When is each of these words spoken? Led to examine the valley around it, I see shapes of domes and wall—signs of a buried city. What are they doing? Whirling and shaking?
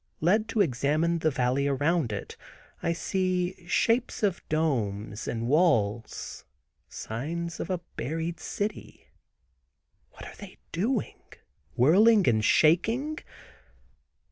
Led 0.19 0.47
to 0.47 0.61
examine 0.61 1.19
the 1.19 1.29
valley 1.29 1.67
around 1.67 2.11
it, 2.11 2.35
I 2.81 2.91
see 2.91 3.67
shapes 3.67 4.23
of 4.23 4.41
domes 4.49 5.27
and 5.27 5.45
wall—signs 5.47 6.43
of 7.59 7.69
a 7.69 7.81
buried 7.97 8.39
city. 8.39 9.09
What 10.13 10.25
are 10.25 10.35
they 10.37 10.57
doing? 10.71 11.21
Whirling 11.75 12.27
and 12.27 12.43
shaking? 12.43 13.19